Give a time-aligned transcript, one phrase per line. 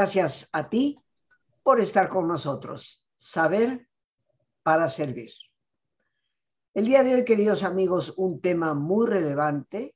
[0.00, 0.98] Gracias a ti
[1.62, 3.04] por estar con nosotros.
[3.16, 3.86] Saber
[4.62, 5.30] para servir.
[6.72, 9.94] El día de hoy, queridos amigos, un tema muy relevante,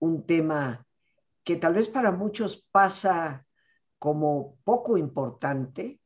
[0.00, 0.84] un tema
[1.44, 3.46] que tal vez para muchos pasa
[4.00, 6.00] como poco importante,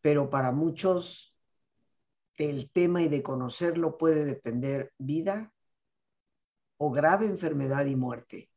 [0.00, 1.36] pero para muchos
[2.38, 5.52] del tema y de conocerlo puede depender vida
[6.78, 8.50] o grave enfermedad y muerte.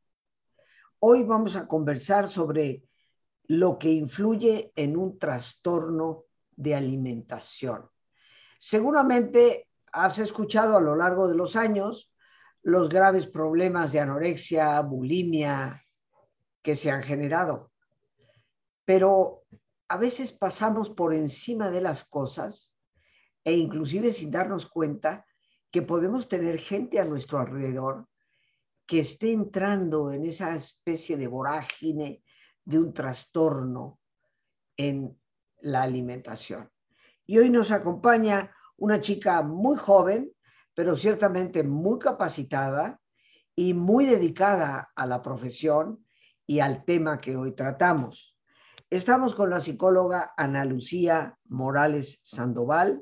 [0.99, 2.86] Hoy vamos a conversar sobre
[3.47, 7.89] lo que influye en un trastorno de alimentación.
[8.59, 12.13] Seguramente has escuchado a lo largo de los años
[12.63, 15.83] los graves problemas de anorexia, bulimia
[16.61, 17.71] que se han generado.
[18.83, 19.43] Pero
[19.87, 22.77] a veces pasamos por encima de las cosas
[23.43, 25.25] e inclusive sin darnos cuenta
[25.71, 28.07] que podemos tener gente a nuestro alrededor
[28.85, 32.23] que esté entrando en esa especie de vorágine
[32.67, 33.97] de un trastorno
[34.75, 35.17] en
[35.61, 36.69] la alimentación.
[37.25, 40.33] Y hoy nos acompaña una chica muy joven,
[40.73, 42.99] pero ciertamente muy capacitada
[43.55, 46.05] y muy dedicada a la profesión
[46.45, 48.37] y al tema que hoy tratamos.
[48.89, 53.01] Estamos con la psicóloga Ana Lucía Morales Sandoval.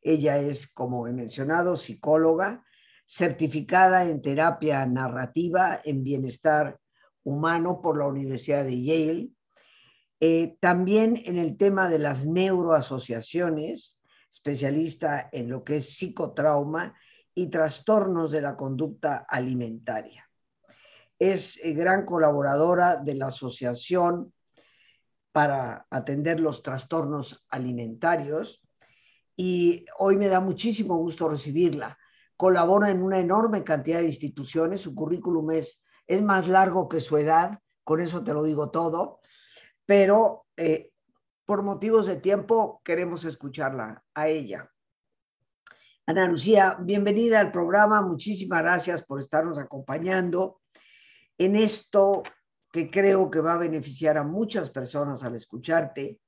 [0.00, 2.64] Ella es, como he mencionado, psicóloga,
[3.04, 6.78] certificada en terapia narrativa en bienestar
[7.24, 9.28] humano por la Universidad de Yale.
[10.20, 16.94] Eh, también en el tema de las neuroasociaciones, especialista en lo que es psicotrauma
[17.34, 20.28] y trastornos de la conducta alimentaria.
[21.18, 24.32] Es eh, gran colaboradora de la Asociación
[25.32, 28.62] para atender los trastornos alimentarios
[29.34, 31.98] y hoy me da muchísimo gusto recibirla.
[32.36, 35.81] Colabora en una enorme cantidad de instituciones, su currículum es
[36.12, 39.20] es más largo que su edad, con eso te lo digo todo,
[39.86, 40.90] pero eh,
[41.46, 44.70] por motivos de tiempo queremos escucharla a ella.
[46.04, 50.60] Ana Lucía, bienvenida al programa, muchísimas gracias por estarnos acompañando
[51.38, 52.22] en esto
[52.70, 56.20] que creo que va a beneficiar a muchas personas al escucharte,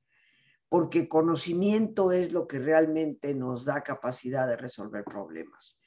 [0.66, 5.78] porque conocimiento es lo que realmente nos da capacidad de resolver problemas.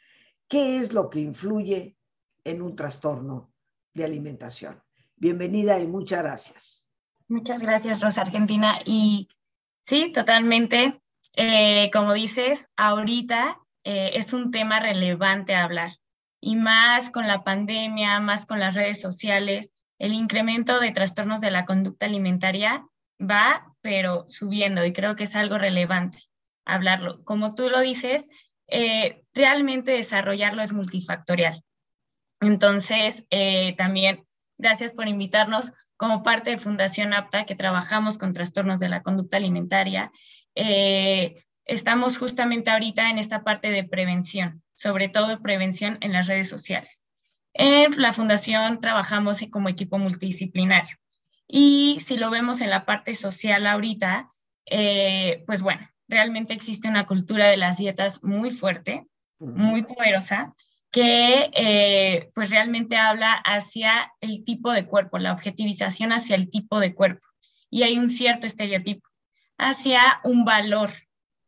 [0.48, 1.98] ¿Qué es lo que influye
[2.44, 3.54] en un trastorno
[3.98, 4.82] de alimentación.
[5.18, 6.90] Bienvenida y muchas gracias.
[7.28, 8.80] Muchas gracias, Rosa Argentina.
[8.86, 9.28] Y
[9.82, 11.02] sí, totalmente.
[11.34, 15.92] Eh, como dices, ahorita eh, es un tema relevante a hablar.
[16.40, 21.52] Y más con la pandemia, más con las redes sociales, el incremento de trastornos de
[21.52, 22.88] la conducta alimentaria
[23.20, 24.86] va, pero subiendo.
[24.86, 26.20] Y creo que es algo relevante
[26.66, 27.24] hablarlo.
[27.24, 28.28] Como tú lo dices,
[28.68, 31.64] eh, realmente desarrollarlo es multifactorial.
[32.42, 34.26] Entonces, eh, también
[34.58, 39.38] gracias por invitarnos como parte de Fundación APTA, que trabajamos con trastornos de la conducta
[39.38, 40.12] alimentaria.
[40.56, 46.50] Eh, estamos justamente ahorita en esta parte de prevención, sobre todo prevención en las redes
[46.50, 47.02] sociales.
[47.54, 50.98] En la Fundación trabajamos como equipo multidisciplinario.
[51.48, 54.30] Y si lo vemos en la parte social ahorita,
[54.66, 59.06] eh, pues bueno, realmente existe una cultura de las dietas muy fuerte,
[59.40, 60.54] muy poderosa,
[60.92, 66.80] que eh, pues realmente habla hacia el tipo de cuerpo, la objetivización hacia el tipo
[66.80, 67.28] de cuerpo.
[67.70, 69.08] Y hay un cierto estereotipo
[69.58, 70.92] hacia un valor,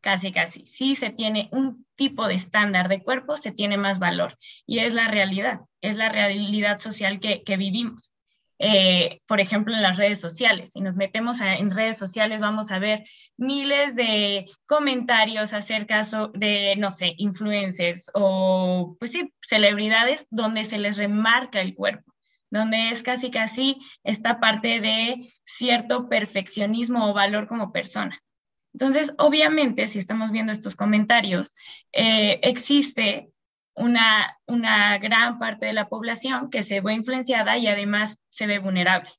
[0.02, 0.66] casi, casi.
[0.66, 4.38] Si se tiene un tipo de estándar de cuerpo, se tiene más valor.
[4.66, 8.12] Y es la realidad, es la realidad social que, que vivimos.
[8.60, 10.72] Eh, por ejemplo, en las redes sociales.
[10.74, 13.06] Si nos metemos en redes sociales, vamos a ver
[13.38, 16.02] miles de comentarios acerca
[16.34, 22.14] de, no sé, influencers o, pues sí, celebridades donde se les remarca el cuerpo
[22.52, 28.20] donde es casi casi esta parte de cierto perfeccionismo o valor como persona.
[28.74, 31.54] Entonces, obviamente, si estamos viendo estos comentarios,
[31.92, 33.30] eh, existe
[33.80, 38.60] una, una gran parte de la población que se ve influenciada y además se ve
[38.60, 39.10] vulnerable.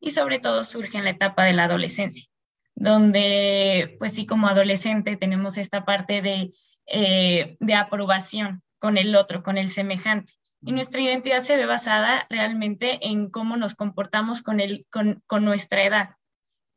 [0.00, 2.26] Y sobre todo surge en la etapa de la adolescencia,
[2.74, 6.50] donde pues sí como adolescente tenemos esta parte de,
[6.86, 10.34] eh, de aprobación con el otro, con el semejante.
[10.60, 15.44] Y nuestra identidad se ve basada realmente en cómo nos comportamos con, el, con, con
[15.44, 16.10] nuestra edad,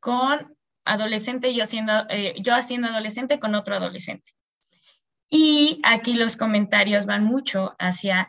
[0.00, 4.32] con adolescente, yo siendo, eh, yo haciendo adolescente con otro adolescente.
[5.28, 8.28] Y aquí los comentarios van mucho hacia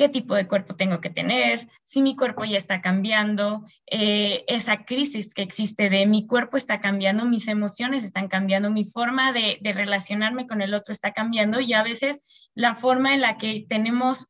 [0.00, 4.86] qué tipo de cuerpo tengo que tener, si mi cuerpo ya está cambiando, eh, esa
[4.86, 9.58] crisis que existe de mi cuerpo está cambiando, mis emociones están cambiando, mi forma de,
[9.62, 14.26] relacionarme con el otro está cambiando y a veces la forma en la que tenemos,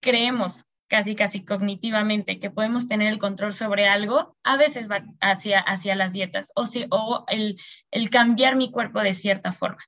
[0.00, 5.60] creemos casi casi cognitivamente, que podemos tener el control sobre algo, a veces va hacia,
[5.60, 7.60] hacia las dietas o, si, o el,
[7.92, 9.78] el cambiar mi cuerpo de cierta forma,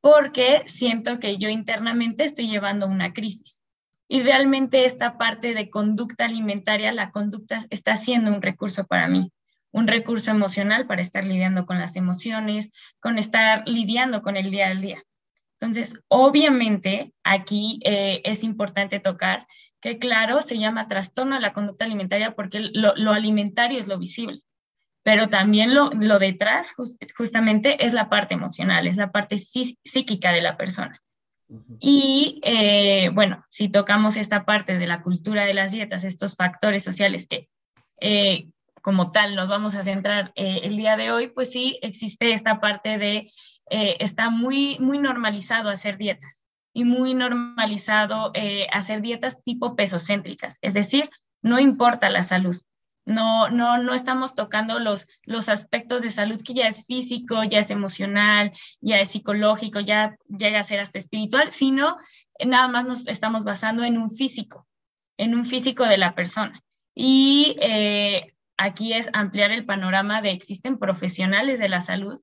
[0.00, 3.60] porque siento que yo internamente estoy llevando una crisis.
[4.08, 9.32] Y realmente esta parte de conducta alimentaria, la conducta está siendo un recurso para mí,
[9.70, 14.68] un recurso emocional para estar lidiando con las emociones, con estar lidiando con el día
[14.68, 15.02] al día.
[15.60, 19.46] Entonces, obviamente, aquí eh, es importante tocar
[19.80, 24.42] que, claro, se llama trastorno de la conducta alimentaria porque lo, alimentario es lo visible,
[25.02, 26.74] pero también lo, detrás
[27.16, 30.98] justamente es la parte emocional, es la parte psíquica de la persona.
[31.80, 36.84] Y eh, bueno, si tocamos esta parte de la cultura de las dietas, estos factores
[36.84, 37.48] sociales que
[38.00, 38.48] eh,
[38.82, 42.98] como tal nos vamos a centrar el día de hoy, pues sí existe esta parte
[42.98, 43.30] de
[43.70, 50.58] eh, está muy, muy normalizado hacer dietas y muy normalizado eh, hacer dietas tipo pesocéntricas,
[50.62, 51.10] es decir,
[51.42, 52.56] no importa la salud.
[53.08, 57.60] No, no, no estamos tocando los, los aspectos de salud que ya es físico, ya
[57.60, 58.52] es emocional,
[58.82, 61.96] ya es psicológico, ya llega a ser hasta espiritual, sino
[62.44, 64.68] nada más nos estamos basando en un físico,
[65.16, 66.60] en un físico de la persona.
[66.94, 72.20] Y eh, aquí es ampliar el panorama de existen profesionales de la salud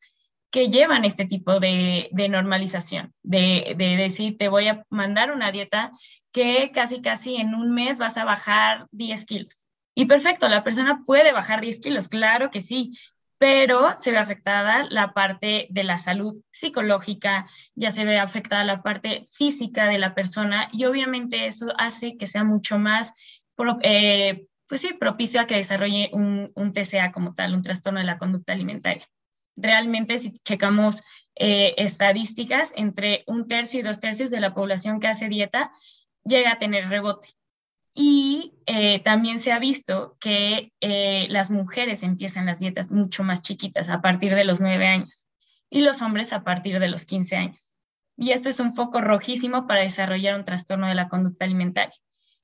[0.52, 5.92] que llevan este tipo de, normalización, de, decir, te voy a mandar una dieta
[6.32, 9.64] que casi, casi en un mes vas a bajar 10 kilos.
[9.95, 12.92] Y perfecto, la persona puede bajar 10 kilos, claro que sí,
[13.38, 18.83] pero se ve afectada la parte de la salud psicológica, ya se ve afectada la
[18.83, 23.13] parte física de la persona y obviamente eso hace que sea mucho más,
[23.83, 28.18] eh, pues sí, propicio a que desarrolle un, TCA como tal, un trastorno de la
[28.18, 29.07] conducta alimentaria
[29.57, 31.01] realmente si checamos
[31.36, 35.71] eh, estadísticas, entre un tercio y dos tercios de la población que hace dieta
[36.25, 37.30] llega a tener rebote.
[37.97, 43.42] Y eh, también se ha visto que eh, las mujeres empiezan las dietas mucho más
[43.42, 45.27] chiquitas, a partir de los nueve años,
[45.69, 47.74] y los hombres a partir de los 15 años.
[48.18, 51.95] Y esto es un foco rojísimo para desarrollar un trastorno de la conducta alimentaria.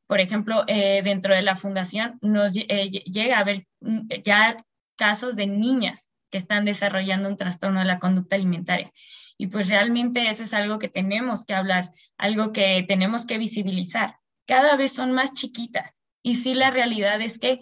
[0.07, 4.57] Por ejemplo, dentro de la fundación nos llega a haber mm, ya
[4.97, 8.91] casos de niñas que están desarrollando un trastorno de la conducta alimentaria.
[9.37, 14.20] Y pues realmente eso es algo que tenemos que hablar, algo que tenemos que visibilizar.
[14.51, 17.61] Cada vez son más chiquitas y sí la realidad es que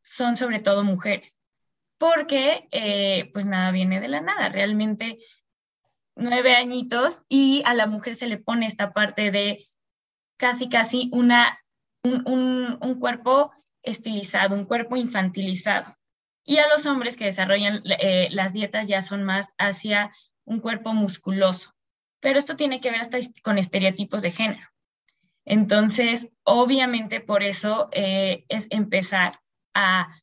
[0.00, 1.36] son sobre todo mujeres,
[1.98, 5.18] porque eh, pues nada viene de la nada, realmente
[6.16, 9.66] nueve añitos y a la mujer se le pone esta parte de
[10.38, 11.60] casi, casi una,
[12.04, 13.52] un, un cuerpo
[13.82, 15.94] estilizado, un cuerpo infantilizado.
[16.42, 20.10] Y a los hombres que desarrollan eh, las dietas ya son más hacia
[20.46, 21.74] un cuerpo musculoso.
[22.18, 24.66] Pero esto tiene que ver hasta con estereotipos de género.
[25.44, 29.40] Entonces, obviamente por eso eh, es empezar
[29.74, 30.16] a,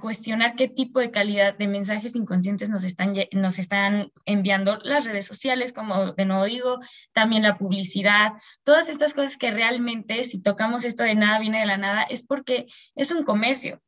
[0.00, 6.12] cuestionar qué tipo de calidad de mensajes inconscientes nos están, enviando las redes sociales, como
[6.12, 6.80] de nuevo digo,
[7.12, 8.32] también la publicidad,
[8.64, 12.24] todas estas cosas que realmente, si tocamos esto de nada viene de la nada, es
[12.24, 12.66] porque
[12.96, 13.80] es un comercio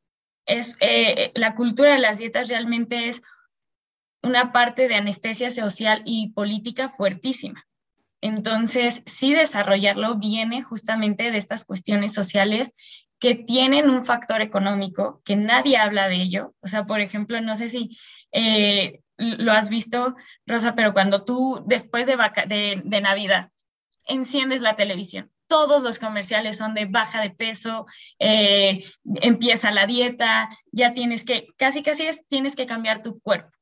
[0.49, 3.21] es, eh, la cultura de las dietas realmente es
[4.23, 7.63] una parte de anestesia social y política fuertísima.
[8.21, 12.73] Entonces, sí desarrollarlo viene justamente de estas cuestiones sociales
[13.19, 16.55] que tienen un factor económico, que nadie habla de ello.
[16.61, 17.99] O sea, por ejemplo, no sé si
[18.33, 23.51] eh, lo has visto, Rosa, pero cuando tú después de, de, de Navidad
[24.05, 27.87] enciendes la televisión todos los comerciales son de baja de peso,
[28.21, 33.58] eh, empieza la dieta, ya tienes que, casi casi es, tienes que cambiar tu cuerpo.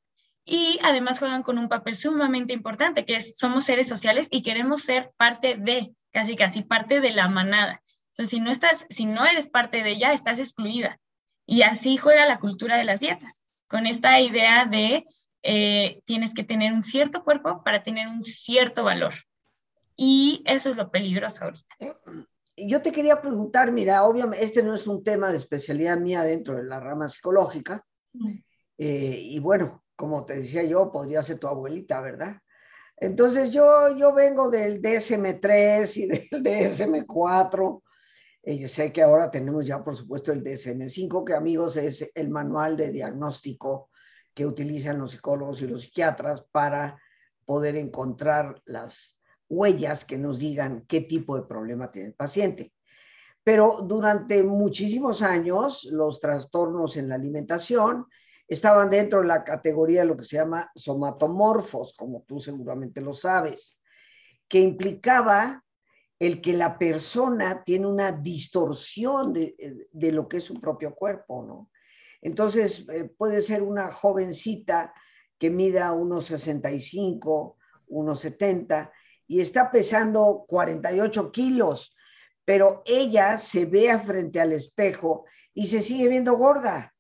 [0.49, 4.83] Y además juegan con un papel sumamente importante, que es, somos seres sociales y queremos
[4.83, 7.83] ser parte de, casi casi parte de la manada.
[8.11, 11.00] Entonces, si no, estás, si no eres parte de ella, estás excluida.
[11.47, 15.05] Y así juega la cultura de las dietas, con esta idea de
[15.43, 19.15] eh, tienes que tener un cierto cuerpo para tener un cierto valor.
[19.97, 21.75] Y eso es lo peligroso ahorita.
[21.81, 21.93] Eh,
[22.57, 26.57] yo te quería preguntar, mira, obviamente este no es un tema de especialidad mía dentro
[26.57, 27.85] de la rama psicológica.
[28.12, 28.38] Mm.
[28.79, 32.37] Eh, y bueno, como te decía yo, podría ser tu abuelita, ¿verdad?
[32.99, 37.83] Entonces yo, yo vengo del DSM3 y del DSM4.
[38.43, 42.76] Eh, sé que ahora tenemos ya, por supuesto, el DSM5, que amigos es el manual
[42.76, 43.91] de diagnóstico
[44.33, 47.00] que utilizan los psicólogos y los psiquiatras para
[47.45, 52.73] poder encontrar las huellas que nos digan qué tipo de problema tiene el paciente.
[53.43, 58.07] Pero durante muchísimos años los trastornos en la alimentación
[58.49, 63.12] estaban dentro de la categoría de lo que se llama somatomorfos, como tú seguramente lo
[63.12, 63.79] sabes,
[64.49, 65.62] que implicaba
[66.19, 69.55] el que la persona tiene una distorsión de,
[70.12, 71.71] lo que es su propio cuerpo, ¿no?
[72.23, 74.95] Entonces, eh, puede ser una jovencita
[75.38, 78.91] que mida unos 65, unos 70
[79.26, 81.95] y está pesando 48 kilos,
[82.45, 86.96] pero ella se ve frente al espejo y se sigue viendo gorda.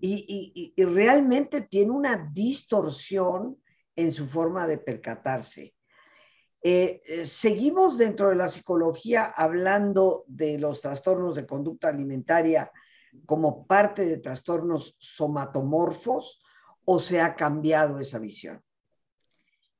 [0.00, 3.60] Y, realmente tiene una distorsión
[3.94, 5.74] en su forma de percatarse.
[6.62, 12.70] Eh, eh, seguimos dentro de la psicología hablando de los trastornos de conducta alimentaria
[13.26, 16.42] como parte de trastornos somatomorfos
[16.84, 18.62] o se ha cambiado esa visión?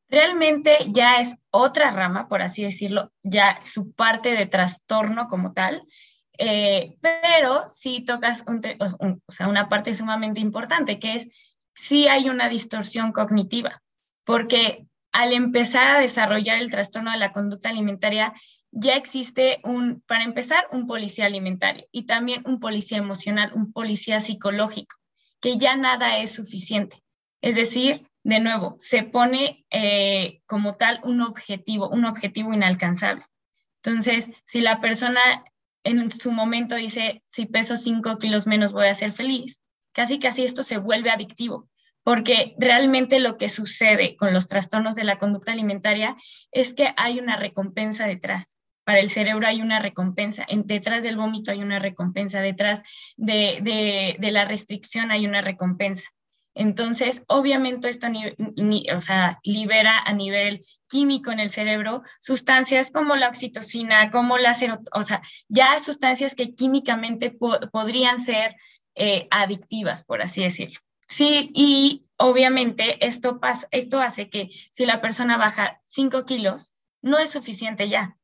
[0.09, 5.85] Realmente ya es otra rama, por así decirlo, ya su parte de trastorno como tal,
[6.42, 8.44] eh, pero sí tocas
[9.47, 11.28] una parte sumamente importante, que es
[11.75, 13.82] si hay una distorsión cognitiva,
[14.25, 18.32] porque al empezar a desarrollar el trastorno de la conducta alimentaria,
[18.70, 24.18] ya existe un, para empezar, un policía alimentario y también un policía emocional, un policía
[24.18, 24.97] psicológico,
[25.42, 26.97] que ya nada es suficiente.
[27.42, 33.25] Es decir, de nuevo, se pone eh, como tal un objetivo, un objetivo inalcanzable.
[33.82, 35.44] Entonces, si la persona
[35.85, 39.61] en su momento dice, si peso 5 kilos menos voy a ser feliz,
[39.93, 41.69] casi casi esto se vuelve adictivo
[42.03, 46.17] porque realmente lo que sucede con los trastornos de la conducta alimentaria
[46.51, 48.59] es que hay una recompensa detrás.
[48.85, 52.83] Para el cerebro hay una recompensa, en, detrás del vómito hay una recompensa, detrás
[53.17, 56.09] de, la restricción hay una recompensa.
[56.54, 63.28] Entonces, obviamente esto o sea, libera a nivel químico en el cerebro sustancias como la
[63.28, 68.57] oxitocina, como la serotonina, o sea, ya sustancias que químicamente podrían ser
[68.97, 70.80] eh, adictivas, por así decirlo.
[71.07, 77.19] Sí, y obviamente esto, pasa, esto hace que si la persona baja 5 kilos, no
[77.19, 78.16] es suficiente ya.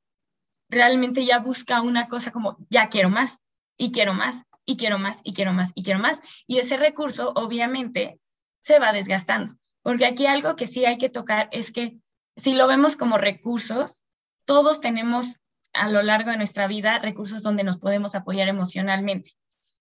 [0.68, 3.40] Realmente ya busca una cosa como, ya quiero más,
[3.76, 6.20] y quiero más, y quiero más, y quiero más, y quiero más.
[6.46, 8.20] Y ese recurso, obviamente,
[8.61, 9.56] se va desgastando.
[9.82, 11.96] Porque aquí algo que sí hay que tocar es que
[12.37, 14.02] si lo vemos como recursos,
[14.44, 15.37] todos tenemos
[15.73, 19.32] a lo largo de nuestra vida recursos donde nos podemos apoyar emocionalmente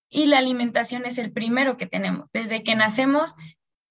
[0.09, 2.29] y la alimentación es el primero que tenemos.
[2.31, 3.35] Desde que nacemos,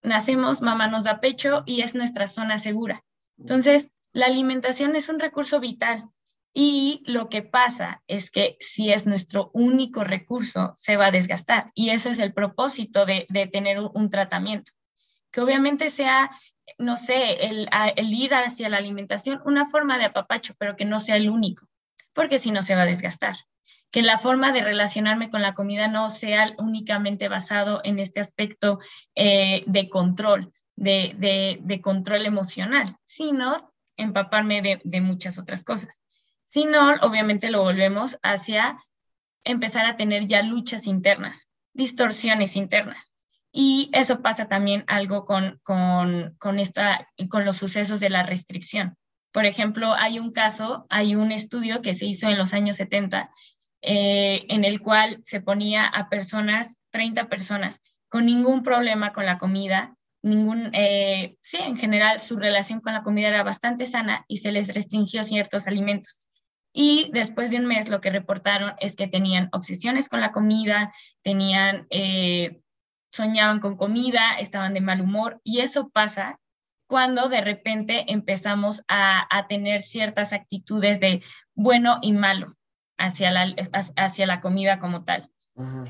[0.03, 3.03] nacemos, mamá nos da pecho y es nuestra zona segura.
[3.39, 6.09] Entonces, la alimentación es un recurso vital
[6.57, 11.73] y lo que pasa es que si es nuestro único recurso, se va a desgastar
[11.75, 14.71] y eso es el propósito de, tener un, tratamiento.
[15.33, 16.31] Que obviamente sea,
[16.79, 21.01] no sé, el, el ir hacia la alimentación, una forma de apapacho, pero que no
[21.01, 21.67] sea el único,
[22.13, 23.35] porque si no se va a desgastar
[23.91, 28.81] que la forma de relacionarme con la comida no sea únicamente basado en este aspecto
[29.15, 36.03] eh, de control, de, control emocional, sino empaparme de, de muchas otras cosas.
[36.55, 38.79] Si no, obviamente lo volvemos hacia
[39.43, 43.13] empezar a tener ya luchas internas, distorsiones internas.
[43.51, 48.97] Y eso pasa también algo con, con, con, esta, con los sucesos de la restricción.
[49.33, 53.31] Por ejemplo, hay un caso, hay un estudio que se hizo en los años 70
[53.83, 59.39] eh, en el cual se ponía a personas, 30 personas, con ningún problema con la
[59.39, 64.37] comida, ningún, eh, sí, en general su relación con la comida era bastante sana y
[64.37, 66.29] se les restringió ciertos alimentos.
[66.77, 70.93] Y después de un mes lo que reportaron es que tenían obsesiones con la comida,
[71.23, 72.61] tenían, eh,
[73.13, 76.41] soñaban con comida, estaban de mal humor y eso pasa
[76.89, 81.23] cuando de repente empezamos a, a tener ciertas actitudes de
[81.55, 82.57] bueno y malo
[82.99, 83.55] hacia la,
[83.97, 85.31] hacia la comida como tal.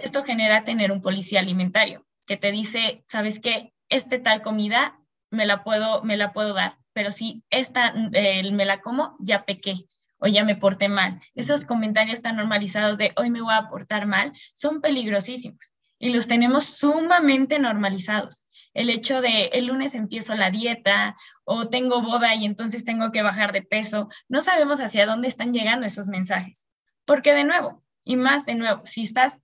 [0.03, 3.73] Esto genera tener un policía alimentario que te dice, ¿sabes qué?
[3.89, 5.01] Este tal comida
[5.31, 9.47] me la puedo, me la puedo dar, pero si esta eh, me la como, ya
[9.47, 9.87] pequé
[10.25, 11.21] o ya me porté mal.
[11.35, 16.27] Esos comentarios tan normalizados de hoy me voy a portar mal son peligrosísimos y los
[16.27, 18.47] tenemos sumamente normalizados.
[18.73, 21.15] El hecho de el lunes empiezo la dieta
[21.45, 25.53] o tengo boda y entonces tengo que bajar de peso, no sabemos hacia dónde están
[25.53, 26.67] llegando esos mensajes.
[27.05, 29.43] Porque de nuevo, y más de nuevo, si estás,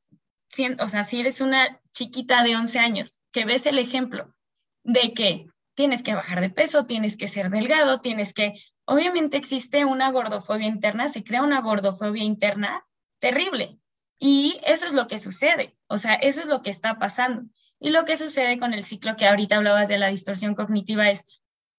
[0.79, 4.35] o sea, si eres una chiquita de 11 años que ves el ejemplo
[4.83, 8.55] de que tienes que bajar de peso, tienes que ser delgado, tienes que,
[8.91, 12.85] obviamente existe una gordofobia interna, se crea una gordofobia interna
[13.21, 13.79] terrible.
[14.19, 17.49] Y eso es lo que sucede, o sea, eso es lo que está pasando.
[17.79, 21.25] Y lo que sucede con el ciclo que ahorita hablabas de la distorsión cognitiva es,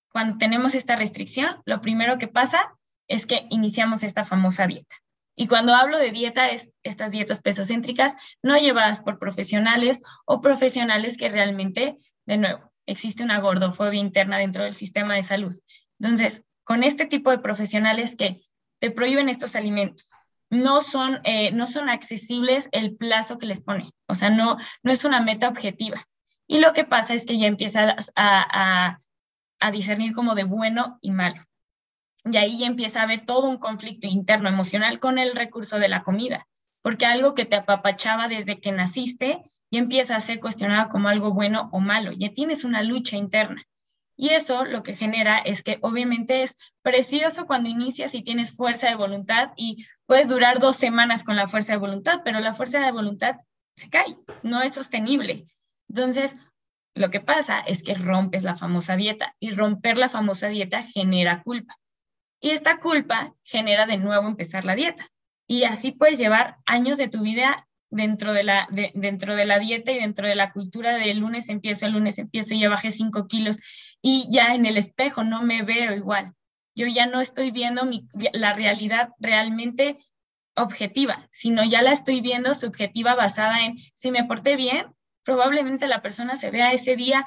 [0.10, 2.74] cuando tenemos esta restricción, lo primero que pasa
[3.08, 4.96] es que iniciamos esta famosa dieta.
[5.36, 11.18] Y cuando hablo de dieta, es estas dietas pesocéntricas no llevadas por profesionales o profesionales
[11.18, 15.54] que realmente, de nuevo, existe una gordofobia interna dentro del sistema de salud.
[16.00, 18.40] Entonces, con este tipo de profesionales que
[18.80, 20.10] te prohíben estos alimentos.
[20.50, 24.92] No son, eh, no son accesibles el plazo que les pone, o sea, no, no
[24.94, 26.08] es una meta objetiva.
[26.48, 28.98] Y lo que pasa es que ya empiezas a,
[29.60, 31.44] a discernir como de bueno y malo.
[32.24, 35.90] Y ahí ya empieza a haber todo un conflicto interno emocional con el recurso de
[35.90, 36.48] la comida,
[36.82, 41.34] porque algo que te apapachaba desde que naciste y empieza a ser cuestionado como algo
[41.34, 42.14] bueno o malo.
[42.14, 43.62] Ya tienes una lucha interna.
[44.16, 48.88] Y eso lo que genera es que obviamente es precioso cuando inicias y tienes fuerza
[48.90, 52.80] de voluntad y puedes durar dos semanas con la fuerza de voluntad, pero la fuerza
[52.80, 53.38] de voluntad
[53.76, 55.46] se cae, no es sostenible.
[55.90, 56.36] Entonces,
[56.94, 61.42] lo que pasa es que rompes la famosa dieta y romper la famosa dieta genera
[61.44, 61.78] culpa.
[62.42, 65.08] Y esta culpa genera de nuevo empezar la dieta.
[65.48, 69.92] Y así puedes llevar años de tu vida dentro de la, dentro de la dieta
[69.92, 73.60] y dentro de la cultura de lunes empiezo, el lunes empiezo, ya bajé cinco kilos
[74.02, 76.34] y ya en el espejo no me veo igual.
[76.76, 77.88] Yo ya no estoy viendo
[78.34, 79.98] la realidad realmente
[80.56, 84.88] objetiva, sino ya la estoy viendo subjetiva basada en si me porté bien,
[85.24, 87.26] probablemente la persona se vea ese día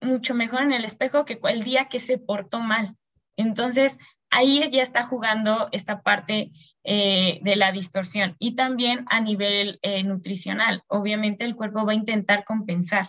[0.00, 2.96] mucho mejor en el espejo que el día que se portó mal.
[3.36, 3.98] Entonces,
[4.30, 6.50] ahí ya está jugando esta parte
[6.84, 10.82] eh, de la distorsión y también a nivel eh, nutricional.
[10.88, 13.08] Obviamente el cuerpo va a intentar compensar.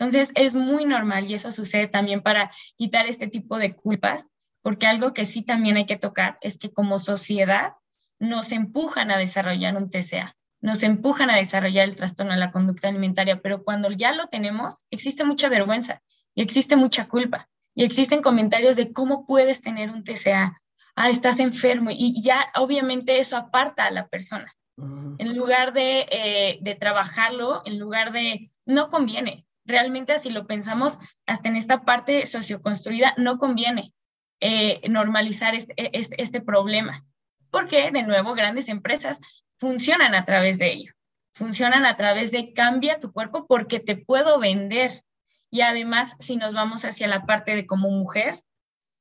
[0.00, 4.30] Entonces es muy normal y eso sucede también para quitar este tipo de culpas,
[4.62, 7.74] porque algo que sí también hay que tocar es que como sociedad
[8.18, 12.88] nos empujan a desarrollar un TCA, nos empujan a desarrollar el trastorno de la conducta
[12.88, 16.00] alimentaria, pero cuando ya lo tenemos, existe mucha vergüenza
[16.34, 17.50] y existe mucha culpa.
[17.74, 20.60] Y existen comentarios de cómo puedes tener un TCA.
[20.96, 21.90] Ah, estás enfermo.
[21.92, 24.52] Y ya obviamente eso aparta a la persona.
[24.76, 29.46] En lugar de, eh, de trabajarlo, en lugar de, no conviene.
[29.70, 33.92] Realmente así lo pensamos, hasta en esta parte socioconstruida, no conviene
[34.40, 37.04] eh, normalizar este, e, este, este problema.
[37.50, 39.20] Porque, de nuevo, grandes empresas
[39.58, 40.92] funcionan a través de ello.
[41.34, 45.04] Funcionan a través de cambia tu cuerpo porque te puedo vender.
[45.50, 48.42] Y además, si nos vamos hacia la parte de como mujer,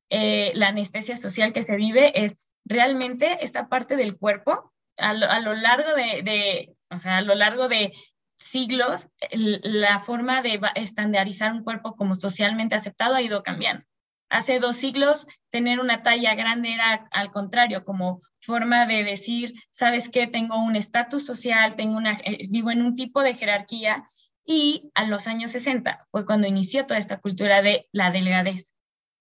[0.10, 5.54] eh, la anestesia social que se vive es realmente esta parte del cuerpo a lo,
[5.54, 7.94] largo de, o sea, a lo largo de
[8.40, 13.86] siglos, la forma de estandarizar un cuerpo como socialmente aceptado ha ido cambiando.
[14.30, 20.10] Hace dos siglos, tener una talla grande era al contrario, como forma de decir, ¿sabes
[20.10, 20.28] qué?
[20.28, 24.08] Tengo un estatus social, tengo una, eh, vivo en un tipo de jerarquía
[24.46, 28.74] y a los años 60 fue cuando inició toda esta cultura de la delgadez.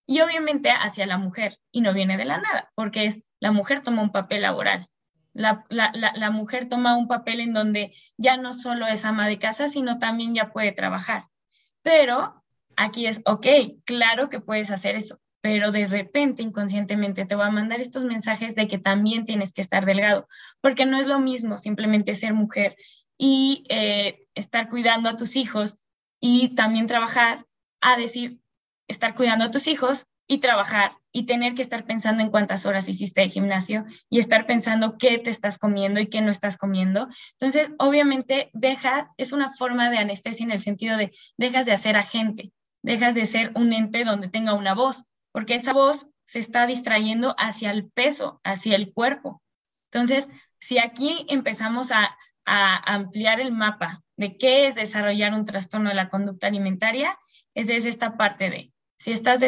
[0.06, 3.82] Y obviamente hacia la mujer, y no viene de la nada, porque es la mujer
[3.82, 4.88] toma un papel laboral.
[5.32, 9.68] La, la, mujer toma un papel en donde ya no solo es ama de casa,
[9.68, 11.22] sino también ya puede trabajar.
[11.82, 12.42] Pero
[12.76, 13.46] aquí es, ok,
[13.84, 18.54] claro que puedes hacer eso, pero de repente inconscientemente te va a mandar estos mensajes
[18.54, 20.26] de que también tienes que estar delgado,
[20.60, 22.76] porque no es lo mismo simplemente ser mujer
[23.16, 25.76] y eh, estar cuidando a tus hijos
[26.20, 27.46] y también trabajar,
[27.80, 28.40] a decir,
[28.88, 32.88] estar cuidando a tus hijos y trabajar y tener que estar pensando en cuántas horas
[32.88, 37.08] hiciste de gimnasio y estar pensando qué te estás comiendo y qué no estás comiendo.
[37.32, 41.96] Entonces, obviamente, deja, es una forma de anestesia en el sentido de dejas de hacer
[41.96, 46.66] agente, dejas de ser un ente donde tenga una voz, porque esa voz se está
[46.66, 49.42] distrayendo hacia el peso, hacia el cuerpo.
[49.90, 50.28] Entonces,
[50.60, 52.16] si aquí empezamos a
[52.48, 57.18] a ampliar el mapa de qué es desarrollar un trastorno de la conducta alimentaria,
[57.54, 59.40] es desde esta parte de, si estás,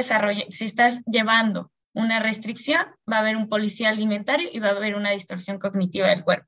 [0.51, 0.67] si
[1.07, 5.59] llevando una restricción, va a haber un policía alimentario y va a haber una distorsión
[5.59, 6.47] cognitiva del cuerpo.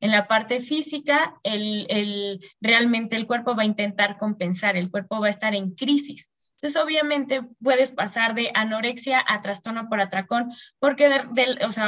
[0.00, 1.34] En la parte física,
[2.60, 6.30] realmente el cuerpo va a intentar compensar, el cuerpo va a estar en crisis.
[6.60, 10.50] Entonces, obviamente, puedes pasar de anorexia a trastorno por atracón,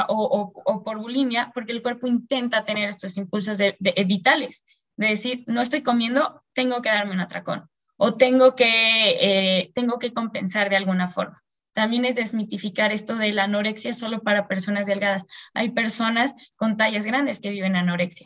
[0.07, 4.63] o, por bulimia, porque el cuerpo intenta tener estos impulsos de, vitales,
[4.95, 7.69] de decir, no estoy comiendo, tengo que darme un atracón,
[8.03, 8.65] o tengo que,
[9.21, 11.43] eh, tengo que compensar de alguna forma.
[11.71, 15.27] También es desmitificar esto de la anorexia solo para personas delgadas.
[15.53, 18.25] Hay personas con tallas grandes que viven anorexia,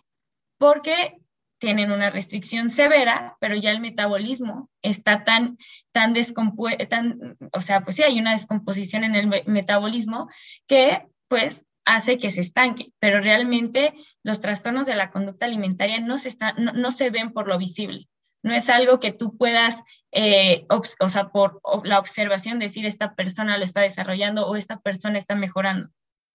[0.58, 1.18] porque
[1.60, 5.58] tienen una restricción severa, pero ya el metabolismo está tan,
[5.92, 10.30] tan descompuesto, tan, o sea, pues sí, hay una descomposición en el metabolismo
[10.68, 16.18] que pues hace que se estanque, pero realmente los trastornos de la conducta alimentaria no
[16.18, 18.08] se, está, no, se ven por lo visible.
[18.46, 19.82] No es algo que tú puedas,
[20.12, 25.18] eh, o sea, por la observación decir esta persona lo está desarrollando o esta persona
[25.18, 25.90] está mejorando,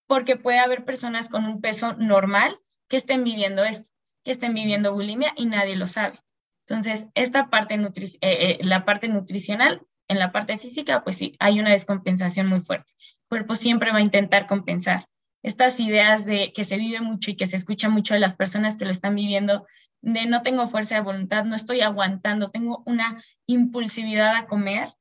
[0.09, 3.91] porque puede haber personas con un peso normal que estén viviendo esto
[4.25, 6.21] que estén viviendo bulimia y nadie lo sabe.
[6.67, 11.61] Entonces, esta parte, eh, eh, la parte nutricional, en la parte física, pues sí, hay
[11.61, 12.93] una descompensación muy fuerte.
[12.99, 15.07] El cuerpo siempre va a intentar compensar.
[15.43, 18.77] Estas ideas de que se vive mucho y que se escucha mucho de las personas
[18.77, 19.67] que lo están viviendo,
[20.03, 24.95] de no tengo fuerza de voluntad, no estoy aguantando, tengo una impulsividad a comer,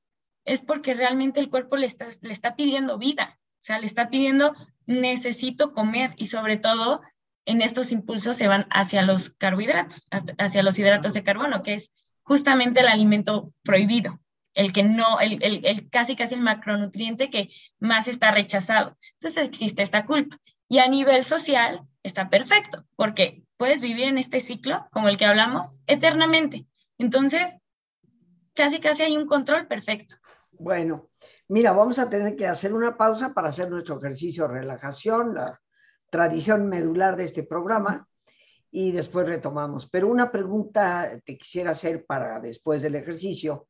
[0.46, 4.10] es porque realmente el cuerpo le está, le está pidiendo vida, o sea, le está
[4.10, 4.56] pidiendo
[4.88, 7.02] necesito comer y sobre todo
[7.46, 11.92] en estos impulsos se van hacia los carbohidratos, hacia los hidratos de carbono, que es
[12.22, 14.20] justamente el alimento prohibido,
[14.54, 18.98] el que no, el, el, casi casi el macronutriente que más está rechazado.
[19.14, 20.38] Entonces existe esta culpa.
[20.68, 25.26] Y a nivel social está perfecto, porque puedes vivir en este ciclo, como el que
[25.26, 26.68] hablamos, eternamente.
[26.98, 27.58] Entonces,
[28.54, 30.16] casi casi hay un control perfecto.
[30.52, 31.10] Bueno,
[31.48, 35.60] mira, vamos a tener que hacer una pausa para hacer nuestro ejercicio de relajación, la
[36.10, 38.08] tradición medular de este programa
[38.70, 39.90] y después retomamos.
[39.90, 43.69] Pero una pregunta te quisiera hacer para después del ejercicio.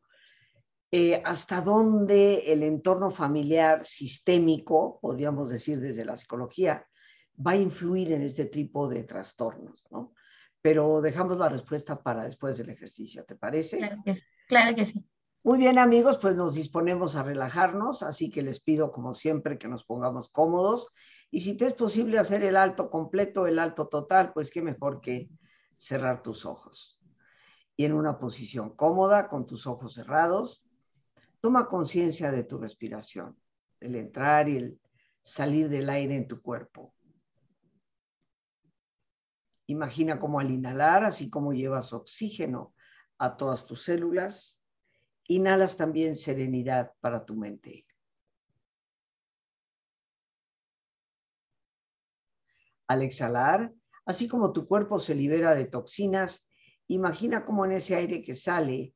[0.92, 6.88] Eh, ¿Hasta dónde el entorno familiar sistémico, podríamos decir desde la psicología,
[7.46, 9.84] va a influir en este tipo de trastornos?
[9.92, 10.14] ¿no?
[10.62, 13.78] Pero dejamos la respuesta para después del ejercicio, ¿te parece?
[13.78, 14.22] Claro que sí.
[14.48, 15.06] Claro que sí.
[15.44, 19.70] Muy bien amigos, pues nos disponemos a relajarnos, así que les pido como siempre que
[19.70, 20.88] nos pongamos cómodos
[21.32, 25.00] y si te es posible hacer el alto completo, el alto total, pues qué mejor
[25.00, 25.30] que
[25.78, 27.00] cerrar tus ojos.
[27.76, 30.64] Y en una posición cómoda, con tus ojos cerrados,
[31.42, 33.38] toma conciencia de tu respiración,
[33.80, 34.82] el entrar y el
[35.24, 36.94] salir del aire en tu cuerpo.
[39.68, 42.74] Imagina cómo al inhalar, así como llevas oxígeno
[43.20, 44.60] a todas tus células,
[45.28, 47.86] inhalas también serenidad para tu mente.
[52.88, 53.72] Al exhalar,
[54.06, 56.50] así como tu cuerpo se libera de toxinas,
[56.88, 58.96] imagina cómo en ese aire que sale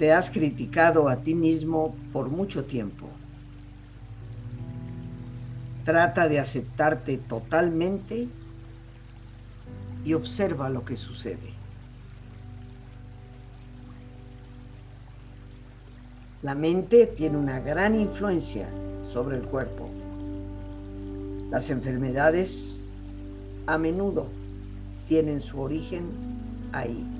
[0.00, 3.06] Te has criticado a ti mismo por mucho tiempo.
[5.84, 8.26] Trata de aceptarte totalmente
[10.02, 11.52] y observa lo que sucede.
[16.40, 18.70] La mente tiene una gran influencia
[19.12, 19.86] sobre el cuerpo.
[21.50, 22.82] Las enfermedades
[23.66, 24.28] a menudo
[25.08, 26.04] tienen su origen
[26.72, 27.19] ahí.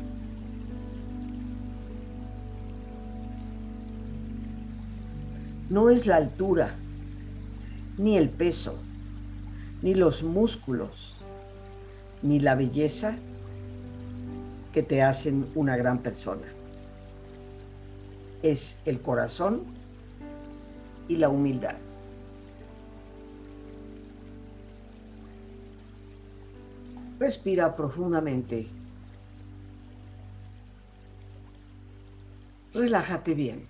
[5.70, 6.74] No es la altura,
[7.96, 8.74] ni el peso,
[9.82, 11.16] ni los músculos,
[12.22, 13.14] ni la belleza
[14.72, 16.46] que te hacen una gran persona.
[18.42, 19.62] Es el corazón
[21.06, 21.76] y la humildad.
[27.20, 28.66] Respira profundamente.
[32.72, 33.69] Relájate bien.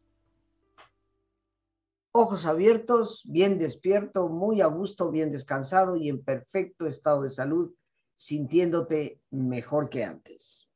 [2.13, 7.73] Ojos abiertos, bien despierto, muy a gusto, bien descansado y en perfecto estado de salud,
[8.15, 10.67] sintiéndote mejor que antes.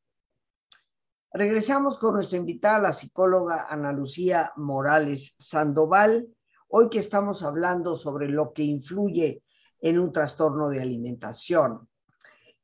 [1.33, 6.29] Regresamos con nuestra invitada, la psicóloga Ana Lucía Morales Sandoval,
[6.69, 9.43] hoy que estamos hablando sobre lo que influye
[9.81, 11.89] en un trastorno de alimentación.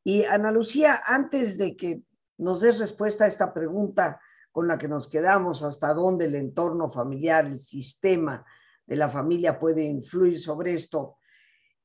[0.02, 2.04] Y Ana Lucía, antes de que
[2.38, 4.22] nos des respuesta a esta pregunta
[4.54, 8.46] con la que nos quedamos, hasta dónde el entorno familiar, el sistema,
[8.86, 11.18] de la familia puede influir sobre esto.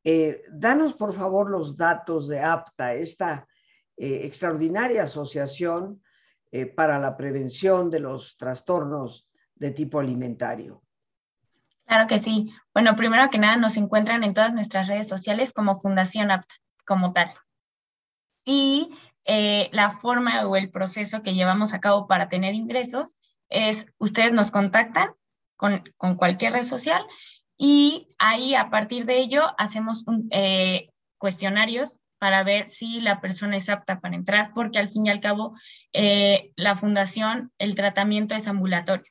[0.08, 3.46] Eh, danos, por favor, los datos de APTA, esta
[3.96, 6.00] eh, extraordinaria asociación
[6.52, 10.82] eh, para la prevención de los trastornos de tipo alimentario.
[11.86, 12.52] Claro que sí.
[12.72, 16.54] Bueno, primero que nada, nos encuentran en todas nuestras redes sociales como Fundación APTA,
[16.86, 17.30] como tal.
[18.44, 18.90] Y
[19.72, 23.16] la forma o el proceso que llevamos a cabo para tener ingresos
[23.48, 25.10] es, ustedes nos contactan
[25.56, 25.82] con,
[26.16, 27.04] cualquier red social
[27.58, 33.68] y ahí a partir de ello hacemos eh, cuestionarios para ver si la persona es
[33.68, 35.54] apta para entrar, porque al fin y al cabo
[35.92, 39.10] eh, la fundación, el tratamiento es ambulatorio.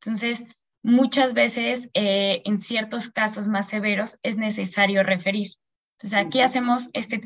[0.00, 0.46] Entonces,
[0.82, 5.50] muchas veces, eh, en ciertos casos más severos, es necesario referir.
[5.98, 7.20] Entonces, aquí hacemos, este,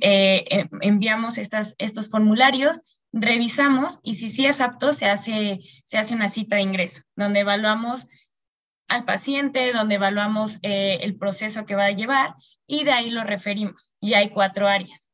[0.80, 2.80] enviamos estas, estos formularios,
[3.12, 7.40] revisamos y si sí es apto, se hace, se hace una cita de ingreso, donde
[7.40, 8.06] evaluamos
[8.90, 12.34] al paciente, donde evaluamos eh, el proceso que va a llevar
[12.66, 13.94] y de ahí lo referimos.
[14.00, 15.08] Y hay cuatro áreas.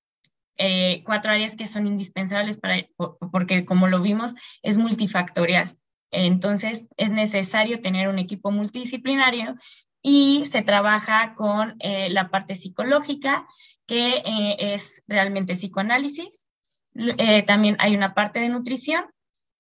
[0.57, 2.87] Eh, cuatro áreas que son indispensables para,
[3.31, 5.77] porque como lo vimos, es multifactorial.
[6.11, 9.57] Entonces, es necesario tener un equipo multidisciplinario
[10.01, 13.47] y se trabaja con eh, la parte psicológica,
[13.87, 14.23] que
[14.59, 16.47] es realmente psicoanálisis.
[17.47, 19.05] también hay una parte de nutrición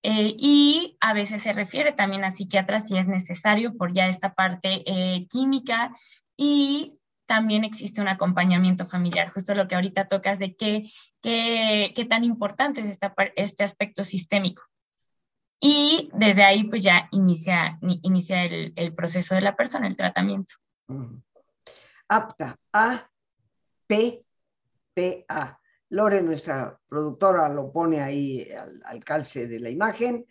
[0.02, 4.34] eh, y a veces se refiere también a psiquiatras si es necesario por ya esta
[4.34, 5.90] parte eh, química
[6.36, 6.94] y
[7.26, 12.24] también existe un acompañamiento familiar, justo lo que ahorita tocas de qué, qué, qué tan
[12.24, 14.62] importante es esta, este aspecto sistémico.
[15.60, 20.54] Y desde ahí pues ya inicia, inicia el, el proceso de la persona, el tratamiento.
[22.08, 23.10] Apta, A,
[23.86, 24.22] P.
[25.90, 28.48] Lore, nuestra productora, lo pone ahí
[28.84, 30.26] al, calce de la imagen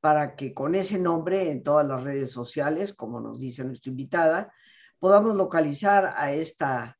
[0.00, 4.52] para que con ese nombre en todas las redes sociales, como nos dice nuestra invitada,
[4.98, 6.98] podamos localizar a esta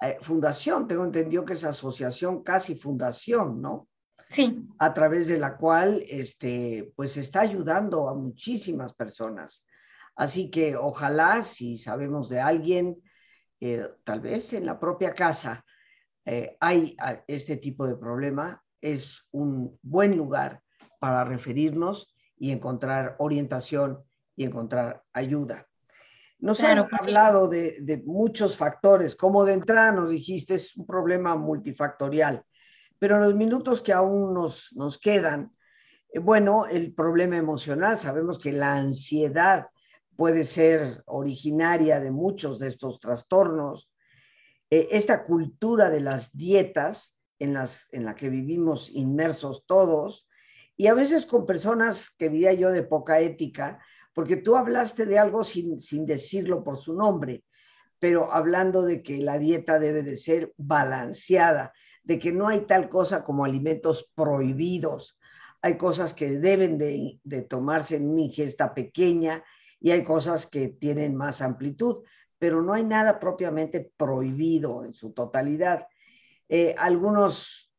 [0.00, 0.88] eh, fundación.
[0.88, 3.88] Tengo entendido que es asociación, casi fundación, ¿no?
[4.30, 4.68] Sí.
[4.78, 9.64] A través de la cual, este, pues está ayudando a muchísimas personas.
[10.16, 12.96] Así que ojalá, si sabemos de alguien,
[13.60, 15.64] eh, tal vez en la propia casa,
[16.26, 16.96] eh, hay
[17.28, 20.60] este tipo de problema, es un buen lugar
[20.98, 24.02] para referirnos y encontrar orientación
[24.34, 25.66] y encontrar ayuda.
[26.40, 32.44] Nos has hablado de, muchos factores, como de entrada nos dijiste, es un problema multifactorial,
[32.98, 35.52] pero en los minutos que aún nos, nos quedan,
[36.12, 39.68] eh, bueno, el problema emocional, sabemos que la ansiedad
[40.16, 43.90] puede ser originaria de muchos de estos trastornos,
[44.76, 50.28] eh, esta cultura de las dietas en, las, en la que vivimos inmersos todos,
[50.76, 53.78] y a veces con personas que diría yo de poca ética,
[54.12, 57.44] porque tú hablaste de algo sin, sin decirlo por su nombre,
[57.98, 62.88] pero hablando de que la dieta debe de ser balanceada, de que no hay tal
[62.88, 65.18] cosa como alimentos prohibidos,
[65.62, 69.42] hay cosas que deben de, tomarse en una ingesta pequeña
[69.80, 72.04] y hay cosas que tienen más amplitud
[72.38, 75.86] pero no hay nada propiamente prohibido en su totalidad.
[76.48, 77.72] Eh, algunos,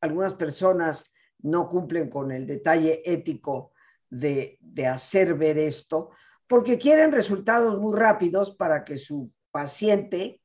[0.00, 1.04] algunas personas
[1.40, 3.72] no cumplen con el detalle ético
[4.10, 4.58] de,
[4.90, 6.10] hacer ver esto
[6.46, 10.40] porque quieren resultados muy rápidos para que su paciente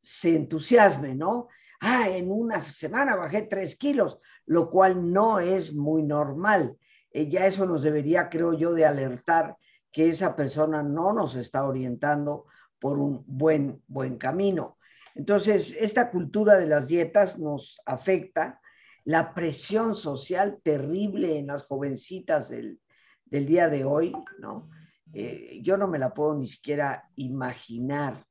[0.00, 1.48] se entusiasme, ¿no?
[1.80, 6.76] Ah, en una semana bajé tres kilos, lo cual no es muy normal.
[7.10, 9.56] Eh, ya eso nos debería, creo yo, de alertar
[9.90, 12.46] que esa persona no nos está orientando
[12.78, 14.78] por un buen, buen camino.
[15.14, 18.60] Entonces, esta cultura de las dietas nos afecta,
[19.04, 22.78] la presión social terrible en las jovencitas del,
[23.24, 24.68] día de hoy, ¿no?
[25.12, 28.24] Eh, yo no me la puedo ni siquiera imaginar.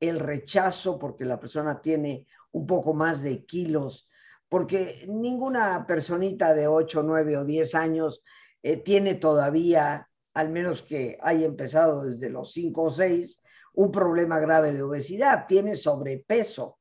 [0.00, 4.10] El rechazo porque la persona tiene un poco más de kilos,
[4.48, 8.22] porque ninguna personita de 8, 9 o 10 años
[8.62, 13.41] eh, tiene todavía, al menos que haya empezado desde los 5 o 6,
[13.74, 16.78] un problema grave de obesidad, tiene sobrepeso.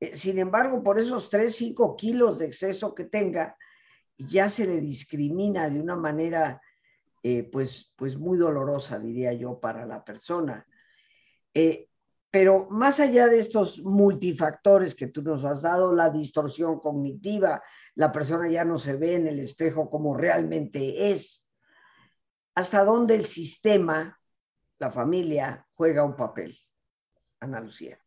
[0.00, 3.56] Eh, sin embargo, por esos 3, 5 kilos de exceso que tenga,
[4.18, 6.60] ya se le discrimina de una manera
[7.22, 10.66] eh, pues, pues muy dolorosa, diría yo, para la persona.
[11.54, 11.88] Eh,
[12.30, 17.62] pero más allá de estos multifactores que tú nos has dado, la distorsión cognitiva,
[17.94, 21.46] la persona ya no se ve en el espejo como realmente es,
[22.54, 24.17] hasta dónde el sistema
[24.78, 26.56] la familia juega un papel.
[27.40, 27.98] Ana Lucía.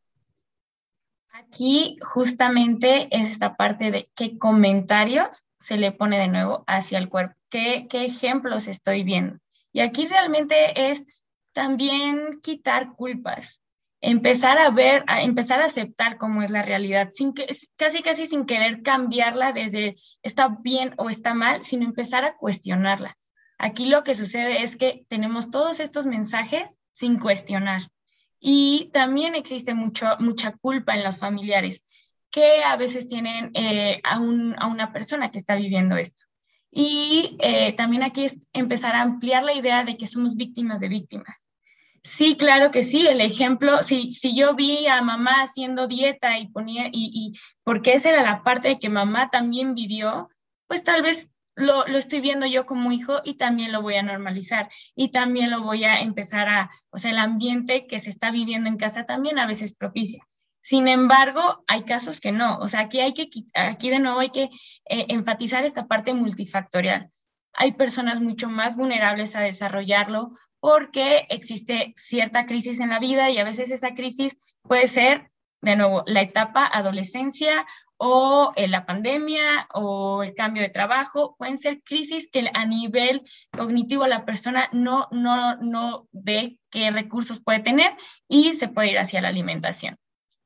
[1.31, 7.07] Aquí justamente es esta parte de qué comentarios se le pone de nuevo hacia el
[7.07, 9.37] cuerpo, qué, qué ejemplos estoy viendo.
[9.71, 11.05] Y aquí realmente es
[11.53, 13.61] también quitar culpas,
[14.01, 18.25] empezar a ver, a empezar a aceptar cómo es la realidad, sin que, casi casi
[18.25, 23.15] sin querer cambiarla desde está bien o está mal, sino empezar a cuestionarla.
[23.63, 27.83] Aquí lo que sucede es que tenemos todos estos mensajes sin cuestionar.
[28.39, 31.83] Y también existe mucho, mucha culpa en los familiares
[32.31, 36.23] que a veces tienen eh, a, una persona que está viviendo esto.
[36.71, 40.89] Y eh, también aquí es empezar a ampliar la idea de que somos víctimas de
[40.89, 41.47] víctimas.
[42.01, 43.05] Sí, claro que sí.
[43.05, 47.33] El ejemplo, si, si yo vi a mamá haciendo dieta y ponía, y
[47.63, 50.29] porque esa era la parte de que mamá también vivió,
[50.65, 54.69] pues tal vez lo, estoy viendo yo como hijo y también lo voy a normalizar
[54.95, 58.69] y también lo voy a empezar a, o sea, el ambiente que se está viviendo
[58.69, 60.25] en casa también a veces propicia.
[60.61, 64.29] Sin embargo, hay casos que no, o sea, aquí hay que, aquí de nuevo hay
[64.29, 64.43] que
[64.85, 67.09] eh, enfatizar esta parte multifactorial.
[67.53, 70.31] hay personas mucho más vulnerables a desarrollarlo
[70.61, 75.31] porque existe cierta crisis en la vida y a veces esa crisis puede ser,
[75.61, 77.65] de nuevo, la etapa adolescencia
[78.03, 83.21] o eh, la pandemia o el cambio de trabajo, pueden ser crisis que a nivel
[83.51, 87.91] cognitivo la persona no, no, no ve qué recursos puede tener
[88.27, 89.97] y se puede ir hacia la alimentación.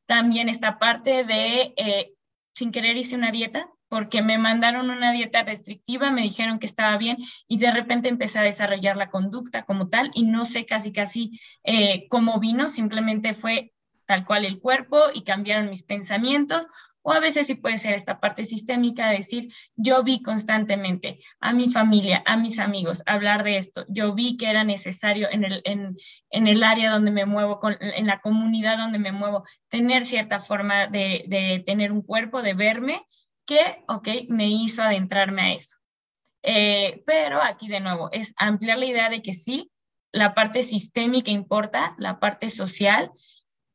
[0.05, 2.11] También esta parte de, eh,
[2.53, 6.97] sin querer hice una dieta, porque me mandaron una dieta restrictiva, me dijeron que estaba
[6.97, 7.15] bien
[7.47, 11.39] y de repente empecé a desarrollar la conducta como tal y no sé casi casi
[11.63, 13.71] eh, cómo vino, simplemente fue
[14.05, 16.67] tal cual el cuerpo y cambiaron mis pensamientos
[17.05, 21.53] o a veces sí puede ser esta parte sistémica de decir, yo vi constantemente a
[21.53, 25.61] mi familia, a mis amigos hablar de esto, yo vi que era necesario en el,
[25.65, 25.95] en,
[26.31, 30.87] en el área donde me muevo, en la comunidad donde me muevo, tener cierta forma
[30.87, 33.05] de, de tener un cuerpo, de verme,
[33.45, 35.77] que, ok, me hizo adentrarme a eso.
[36.41, 39.71] Eh, pero aquí de nuevo es ampliar la idea de que sí,
[40.11, 43.11] la parte sistémica importa, la parte social,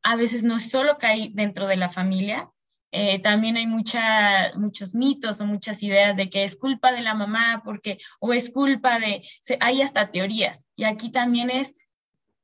[0.03, 2.51] a veces no solo cae dentro de la familia,
[2.93, 7.15] eh, también hay mucha, muchos mitos o muchas ideas de que es culpa de la
[7.15, 9.23] mamá porque, o es culpa de,
[9.61, 10.67] hay hasta teorías.
[10.75, 11.75] Y aquí también es,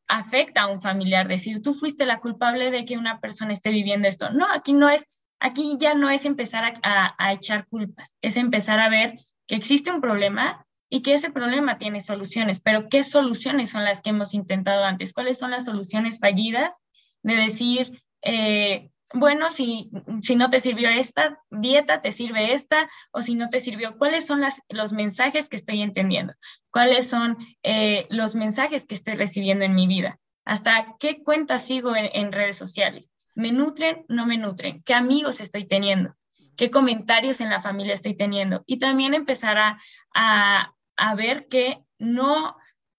[0.06, 4.06] afecta a un familiar decir, tú fuiste la culpable de que una persona esté viviendo
[4.06, 4.30] esto.
[4.30, 5.04] No, aquí no es,
[5.40, 9.18] aquí ya no es empezar a, a echar culpas, es empezar a ver
[9.48, 14.00] que existe un problema y que ese problema tiene soluciones, pero ¿qué soluciones son las
[14.00, 15.12] que hemos intentado antes?
[15.12, 16.78] ¿Cuáles son las soluciones fallidas
[17.22, 19.90] de decir, eh, bueno, si,
[20.20, 24.26] si no te sirvió esta dieta, te sirve esta, o si no te sirvió, ¿cuáles
[24.26, 26.34] son los mensajes que estoy entendiendo?
[26.70, 30.18] ¿Cuáles son eh, los mensajes que estoy recibiendo en mi vida?
[30.44, 33.12] ¿Hasta qué cuentas sigo en, redes sociales?
[33.34, 34.04] ¿Me nutren?
[34.08, 34.82] ¿No me nutren?
[34.82, 36.14] ¿Qué amigos estoy teniendo?
[36.56, 38.64] ¿Qué comentarios en la familia estoy teniendo?
[38.66, 39.78] Y también empezar a,
[40.14, 42.56] a, a ver que no,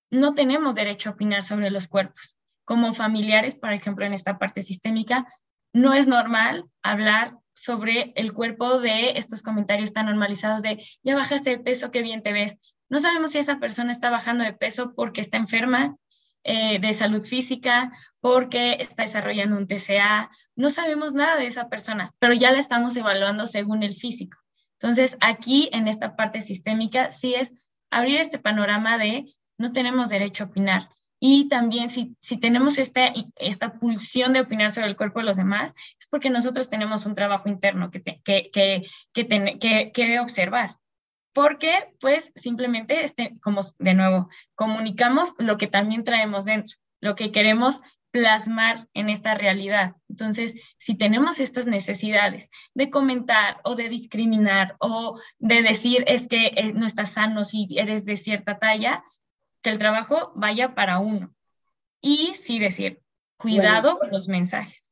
[0.09, 2.37] no tenemos derecho a opinar sobre los cuerpos.
[2.65, 5.25] Como familiares, por ejemplo, en esta parte sistémica,
[5.73, 11.49] no es normal hablar sobre el cuerpo de estos comentarios tan normalizados de ya bajaste
[11.49, 12.59] de peso, qué bien te ves.
[12.89, 15.97] No sabemos si esa persona está bajando de peso porque está enferma
[16.43, 17.91] eh, de salud física,
[18.21, 20.29] porque está desarrollando un TCA.
[20.55, 24.37] No sabemos nada de esa persona, pero ya la estamos evaluando según el físico.
[24.79, 27.51] Entonces, aquí en esta parte sistémica sí es
[27.89, 29.25] abrir este panorama de
[29.57, 30.89] no tenemos derecho a opinar.
[31.19, 35.37] Y también si, si tenemos esta, esta pulsión de opinar sobre el cuerpo de los
[35.37, 40.77] demás, es porque nosotros tenemos un trabajo interno que, que, que, que, que, observar.
[41.33, 47.31] Porque, pues, simplemente, este, como de nuevo, comunicamos lo que también traemos dentro, lo que
[47.31, 49.95] queremos plasmar en esta realidad.
[50.09, 56.47] Entonces, si tenemos estas necesidades de comentar o de discriminar o de decir es que
[56.47, 59.03] eh, no estás sano si eres de cierta talla,
[59.67, 61.35] que el trabajo vaya para uno.
[61.99, 63.01] Y sí decir,
[63.35, 64.89] cuidado con los mensajes.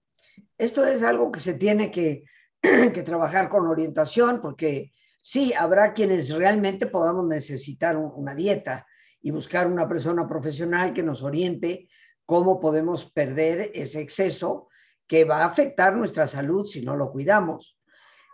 [0.58, 2.26] Esto es algo que se tiene que,
[2.62, 8.86] que trabajar con orientación, porque sí, habrá quienes realmente podamos necesitar una dieta
[9.22, 11.88] y buscar una persona profesional que nos oriente
[12.26, 14.68] cómo podemos perder ese exceso
[15.08, 17.80] que va a afectar nuestra salud si no lo cuidamos.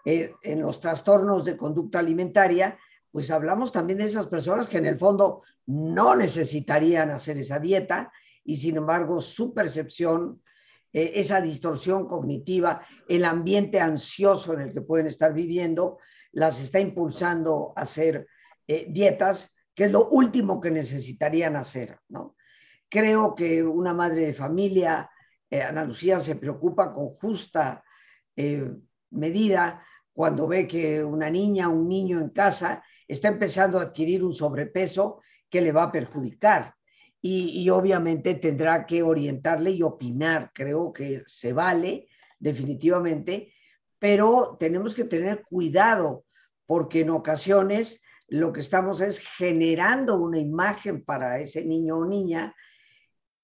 [0.06, 2.80] Eh, en los trastornos de conducta alimentaria,
[3.12, 8.12] pues hablamos también de esas personas que en el fondo no necesitarían hacer esa dieta
[8.44, 10.42] y sin embargo su percepción,
[10.92, 16.00] eh, esa distorsión cognitiva, el ambiente ansioso en el que pueden estar viviendo,
[16.32, 18.28] las está impulsando a hacer
[18.68, 22.36] eh, dietas, que es lo último que necesitarían hacer, ¿no?
[22.90, 25.10] Creo que una madre de familia,
[25.50, 27.84] eh, Ana Lucía, se preocupa con justa
[29.12, 29.84] medida
[30.14, 35.22] cuando ve que una niña, un niño en casa está empezando a adquirir un sobrepeso
[35.52, 36.74] que le va a perjudicar.
[37.24, 40.50] Y, obviamente tendrá que orientarle y opinar.
[40.56, 42.08] Creo que se vale
[42.40, 43.54] definitivamente,
[44.00, 46.26] pero tenemos que tener cuidado
[46.66, 52.56] porque en ocasiones lo que estamos es generando una imagen para ese niño o niña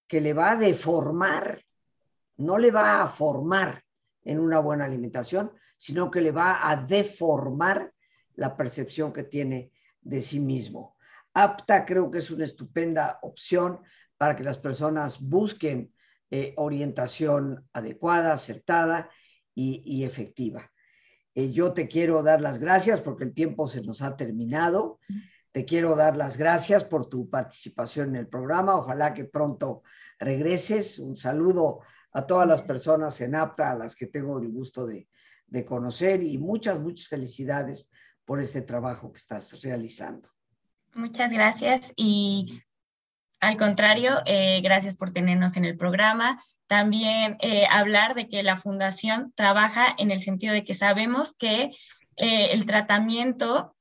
[0.08, 1.62] que le va a deformar,
[2.38, 3.84] no le va a formar
[4.24, 7.94] en una buena alimentación, sino que le va a deformar
[8.34, 10.97] la percepción que tiene de sí mismo.
[11.44, 13.82] APTA creo que es una estupenda opción
[14.18, 15.94] para que las personas busquen
[16.32, 19.10] eh, orientación adecuada, acertada
[19.54, 20.72] y, efectiva.
[21.36, 25.00] Eh, yo te quiero dar las gracias porque el tiempo se nos ha terminado.
[25.52, 28.76] Te quiero dar las gracias por tu participación en el programa.
[28.76, 29.84] Ojalá que pronto
[30.18, 30.98] regreses.
[30.98, 31.82] Un saludo
[32.14, 35.08] a todas las personas en APTA, a las que tengo el gusto de,
[35.46, 37.90] de conocer y muchas, muchas felicidades
[38.26, 40.30] por este trabajo que estás realizando.
[40.94, 42.62] Muchas gracias y
[43.40, 46.42] al contrario, eh, gracias por tenernos en el programa.
[46.66, 51.72] También eh, hablar de que la fundación trabaja en el sentido de que sabemos que
[52.16, 53.76] eh, el tratamiento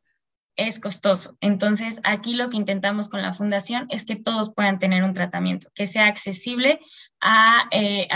[0.57, 1.37] es costoso.
[1.41, 5.71] Entonces, aquí lo que intentamos con la fundación es que todos puedan tener un tratamiento,
[5.75, 6.81] que sea accesible
[7.21, 7.69] a,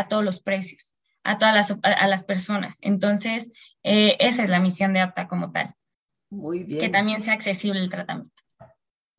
[0.08, 2.78] todos los precios, a todas las, a, las personas.
[2.80, 3.50] Entonces,
[3.82, 5.74] esa es la misión de APTA como tal.
[6.30, 6.80] Muy bien.
[6.80, 8.39] Que también sea accesible el tratamiento.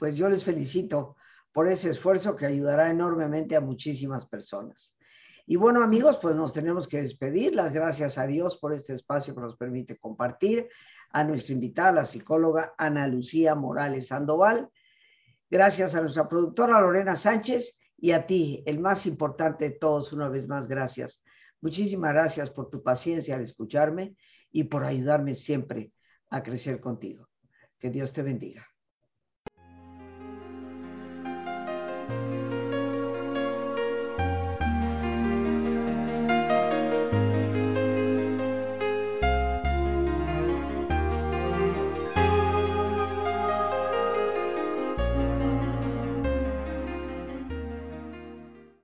[0.02, 1.16] Pues yo les felicito
[1.52, 4.98] por ese esfuerzo que ayudará enormemente a muchísimas personas.
[5.46, 7.54] Y bueno, amigos, pues nos tenemos que despedir.
[7.54, 10.68] Las gracias a Dios por este espacio que nos permite compartir.
[11.12, 14.72] A nuestra invitada, la psicóloga Ana Lucía Morales Sandoval.
[15.52, 20.30] Gracias a nuestra productora Lorena Sánchez y a ti, el más importante de todos, una
[20.30, 21.22] vez más, gracias.
[21.62, 24.16] Muchísimas gracias por tu paciencia al escucharme
[24.52, 25.92] y por ayudarme siempre
[26.32, 27.30] a crecer contigo.
[27.78, 28.71] Que Dios te bendiga.